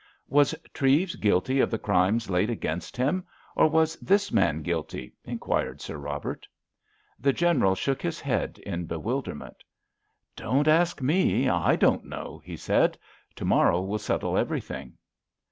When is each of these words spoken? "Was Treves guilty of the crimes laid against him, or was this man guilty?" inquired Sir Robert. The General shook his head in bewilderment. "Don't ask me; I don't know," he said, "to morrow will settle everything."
"Was 0.29 0.55
Treves 0.73 1.15
guilty 1.15 1.59
of 1.59 1.69
the 1.69 1.77
crimes 1.77 2.27
laid 2.27 2.49
against 2.49 2.97
him, 2.97 3.23
or 3.55 3.69
was 3.69 3.97
this 3.97 4.31
man 4.31 4.63
guilty?" 4.63 5.13
inquired 5.25 5.79
Sir 5.79 5.97
Robert. 5.97 6.47
The 7.19 7.31
General 7.31 7.75
shook 7.75 8.01
his 8.01 8.19
head 8.19 8.57
in 8.65 8.87
bewilderment. 8.87 9.57
"Don't 10.35 10.67
ask 10.67 11.03
me; 11.03 11.47
I 11.47 11.75
don't 11.75 12.05
know," 12.05 12.41
he 12.43 12.57
said, 12.57 12.97
"to 13.35 13.45
morrow 13.45 13.79
will 13.83 13.99
settle 13.99 14.39
everything." 14.39 14.97